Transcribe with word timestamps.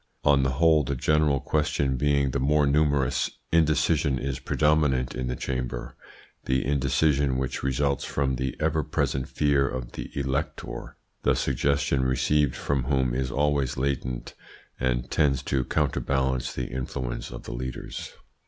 On 0.23 0.41
the 0.41 0.53
whole, 0.53 0.83
the 0.83 0.95
general 0.95 1.39
questions 1.39 1.99
being 1.99 2.31
the 2.31 2.39
more 2.39 2.65
numerous, 2.65 3.29
indecision 3.51 4.17
is 4.17 4.39
predominant 4.39 5.13
in 5.13 5.27
the 5.27 5.35
Chamber 5.35 5.95
the 6.45 6.65
indecision 6.65 7.37
which 7.37 7.61
results 7.61 8.03
from 8.03 8.33
the 8.37 8.55
ever 8.59 8.81
present 8.81 9.29
fear 9.29 9.69
of 9.69 9.91
the 9.91 10.09
elector, 10.19 10.97
the 11.21 11.35
suggestion 11.35 12.03
received 12.03 12.55
from 12.55 12.85
whom 12.85 13.13
is 13.13 13.29
always 13.29 13.77
latent, 13.77 14.33
and 14.79 15.11
tends 15.11 15.43
to 15.43 15.63
counterbalance 15.63 16.51
the 16.51 16.65
influence 16.71 17.29
of 17.29 17.43
the 17.43 17.53
leaders. 17.53 18.11